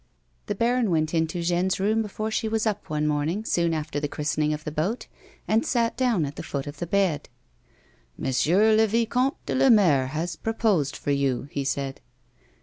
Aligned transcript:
The 0.47 0.55
baron 0.55 0.89
wont 0.89 1.13
into 1.13 1.43
Jeanne's 1.43 1.79
room 1.79 2.01
before 2.01 2.31
she 2.31 2.47
was 2.47 2.65
up 2.65 2.89
one 2.89 3.05
morning 3.05 3.45
soon 3.45 3.71
after 3.71 3.99
the 3.99 4.07
christening 4.07 4.51
of 4.51 4.63
the 4.63 4.71
boat, 4.71 5.05
and 5.47 5.63
sat 5.63 5.95
down 5.95 6.25
at 6.25 6.37
the 6.37 6.41
foot 6.41 6.65
of 6.65 6.77
the 6.79 6.87
bed. 6.87 7.29
"M. 8.17 8.25
le 8.47 8.87
Vicomte 8.87 9.45
de 9.45 9.53
Lamare 9.53 10.07
has 10.07 10.35
proposed 10.37 10.95
for 10.95 11.11
you," 11.11 11.43
he 11.51 11.63
said. 11.63 12.01